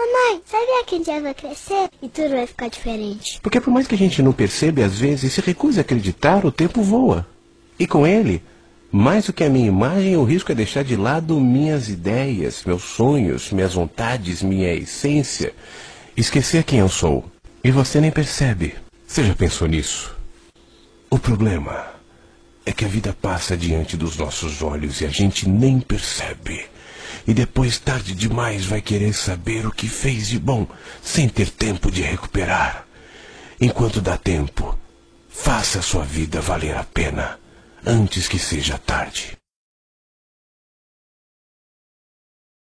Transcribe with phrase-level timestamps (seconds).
[0.00, 3.38] Mamãe, sabia que um dia vai crescer e tudo vai ficar diferente?
[3.42, 6.50] Porque por mais que a gente não perceba, às vezes se recuse a acreditar, o
[6.50, 7.26] tempo voa.
[7.78, 8.42] E com ele,
[8.90, 12.82] mais do que a minha imagem, o risco é deixar de lado minhas ideias, meus
[12.82, 15.52] sonhos, minhas vontades, minha essência.
[16.16, 17.22] Esquecer quem eu sou.
[17.62, 18.74] E você nem percebe.
[19.06, 20.16] Você já pensou nisso?
[21.10, 21.90] O problema
[22.64, 26.69] é que a vida passa diante dos nossos olhos e a gente nem percebe.
[27.26, 30.66] E depois, tarde demais, vai querer saber o que fez de bom,
[31.02, 32.86] sem ter tempo de recuperar.
[33.60, 34.78] Enquanto dá tempo,
[35.28, 37.38] faça sua vida valer a pena,
[37.84, 39.39] antes que seja tarde.